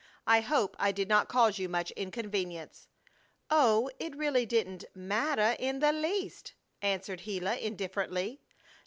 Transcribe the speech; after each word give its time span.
I 0.25 0.39
hope 0.41 0.75
I 0.79 0.91
did 0.91 1.07
not 1.07 1.29
cause 1.29 1.59
you 1.59 1.69
much 1.69 1.91
inconvenience." 1.91 2.87
"Oh, 3.51 3.91
it 3.99 4.15
really 4.15 4.47
didn't 4.47 4.83
mattah 4.95 5.55
in 5.59 5.77
the 5.77 5.91
least!" 5.93 6.55
answered 6.81 7.21
Gila, 7.25 7.57
indifferently. 7.59 8.41